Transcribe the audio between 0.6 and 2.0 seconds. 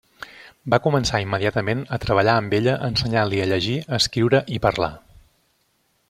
Va començar immediatament a